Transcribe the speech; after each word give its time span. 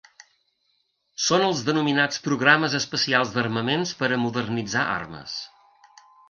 Són 1.25 1.43
els 1.47 1.59
denominats 1.67 2.21
“Programes 2.27 2.77
especials 2.79 3.35
d’armaments 3.37 3.93
per 4.01 4.11
a 4.17 4.19
modernitzar 4.23 4.89
armes”. 4.97 5.37